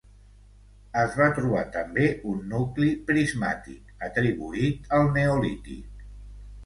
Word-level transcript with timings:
Es 1.01 1.17
va 1.17 1.27
trobar 1.39 1.61
també 1.75 2.07
un 2.31 2.41
nucli 2.53 2.89
prismàtic, 3.11 3.95
atribuït 4.09 4.93
al 5.01 5.13
neolític. 5.19 6.05